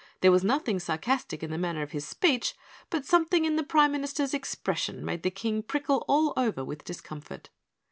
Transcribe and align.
There 0.21 0.31
was 0.31 0.43
nothing 0.43 0.79
sarcastic 0.79 1.43
in 1.43 1.51
the 1.51 1.59
manner 1.59 1.83
of 1.83 1.91
his 1.91 2.07
speech, 2.07 2.55
but 2.89 3.05
something 3.05 3.45
in 3.45 3.55
the 3.55 3.61
Prime 3.61 3.91
Minister's 3.91 4.33
expression 4.33 5.05
made 5.05 5.21
the 5.21 5.29
King 5.29 5.61
prickle 5.61 6.03
all 6.07 6.33
over 6.35 6.65
with 6.65 6.83
discomfort. 6.83 7.51